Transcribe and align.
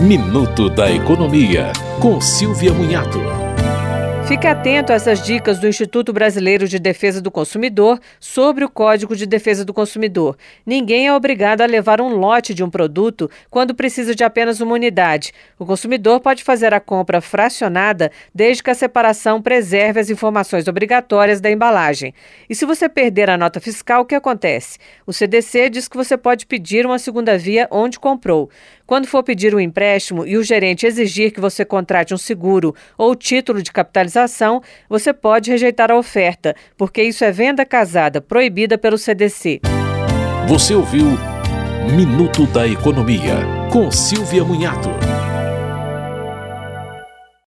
Minuto 0.00 0.70
da 0.70 0.90
Economia, 0.90 1.74
com 2.00 2.22
Silvia 2.22 2.72
Munhato. 2.72 3.20
Fique 4.26 4.46
atento 4.46 4.92
a 4.92 4.94
essas 4.94 5.20
dicas 5.20 5.58
do 5.58 5.66
Instituto 5.66 6.12
Brasileiro 6.12 6.68
de 6.68 6.78
Defesa 6.78 7.20
do 7.20 7.32
Consumidor 7.32 7.98
sobre 8.20 8.64
o 8.64 8.70
Código 8.70 9.16
de 9.16 9.26
Defesa 9.26 9.64
do 9.64 9.74
Consumidor. 9.74 10.38
Ninguém 10.64 11.08
é 11.08 11.12
obrigado 11.12 11.62
a 11.62 11.66
levar 11.66 12.00
um 12.00 12.14
lote 12.14 12.54
de 12.54 12.62
um 12.62 12.70
produto 12.70 13.28
quando 13.50 13.74
precisa 13.74 14.14
de 14.14 14.22
apenas 14.22 14.60
uma 14.60 14.74
unidade. 14.74 15.32
O 15.58 15.66
consumidor 15.66 16.20
pode 16.20 16.44
fazer 16.44 16.72
a 16.72 16.78
compra 16.78 17.20
fracionada 17.20 18.12
desde 18.32 18.62
que 18.62 18.70
a 18.70 18.74
separação 18.74 19.42
preserve 19.42 19.98
as 19.98 20.10
informações 20.10 20.68
obrigatórias 20.68 21.40
da 21.40 21.50
embalagem. 21.50 22.14
E 22.48 22.54
se 22.54 22.64
você 22.64 22.88
perder 22.88 23.28
a 23.28 23.36
nota 23.36 23.60
fiscal, 23.60 24.02
o 24.02 24.06
que 24.06 24.14
acontece? 24.14 24.78
O 25.04 25.12
CDC 25.12 25.68
diz 25.70 25.88
que 25.88 25.96
você 25.96 26.16
pode 26.16 26.46
pedir 26.46 26.86
uma 26.86 27.00
segunda 27.00 27.36
via 27.36 27.66
onde 27.68 27.98
comprou. 27.98 28.48
Quando 28.90 29.06
for 29.06 29.22
pedir 29.22 29.54
um 29.54 29.60
empréstimo 29.60 30.26
e 30.26 30.36
o 30.36 30.42
gerente 30.42 30.84
exigir 30.84 31.30
que 31.30 31.40
você 31.40 31.64
contrate 31.64 32.12
um 32.12 32.18
seguro 32.18 32.74
ou 32.98 33.14
título 33.14 33.62
de 33.62 33.70
capitalização, 33.70 34.60
você 34.88 35.12
pode 35.12 35.48
rejeitar 35.48 35.92
a 35.92 35.96
oferta, 35.96 36.56
porque 36.76 37.00
isso 37.00 37.22
é 37.22 37.30
venda 37.30 37.64
casada, 37.64 38.20
proibida 38.20 38.76
pelo 38.76 38.98
CDC. 38.98 39.60
Você 40.48 40.74
ouviu 40.74 41.06
Minuto 41.94 42.46
da 42.46 42.66
Economia, 42.66 43.36
com 43.70 43.92
Silvia 43.92 44.42
Munhato. 44.42 45.19